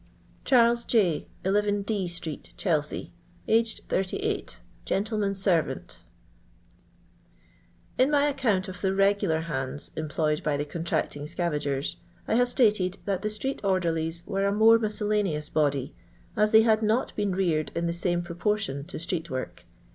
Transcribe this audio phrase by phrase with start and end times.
[0.45, 0.83] '"Chas.
[0.83, 3.11] J, 11, D ^ street, ChUsea.
[3.47, 4.59] Aged 38.
[4.87, 5.99] Chntleman's serrant"
[7.99, 12.49] In my account of the "itgular bands" em ployed by the contracting scavagers, I have
[12.49, 15.93] stated that the street orderlies jnrere a more miscellaneous body,
[16.35, 19.65] as they had not been reared in the same proportion to street work.